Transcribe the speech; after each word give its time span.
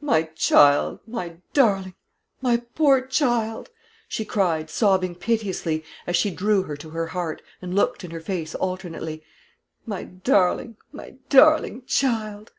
"My 0.00 0.22
child; 0.22 1.00
my 1.08 1.38
darling, 1.52 1.96
my 2.40 2.58
poor 2.58 3.00
child," 3.04 3.68
she 4.06 4.24
cried, 4.24 4.70
sobbing 4.70 5.16
piteously, 5.16 5.84
as 6.06 6.14
she 6.14 6.30
drew 6.30 6.62
her 6.62 6.76
to 6.76 6.90
her 6.90 7.08
heart 7.08 7.42
and 7.60 7.74
looked 7.74 8.04
in 8.04 8.12
her 8.12 8.20
face 8.20 8.54
alternately 8.54 9.24
"my 9.84 10.04
darling, 10.04 10.76
my 10.92 11.16
darling 11.28 11.82
child!" 11.84 12.52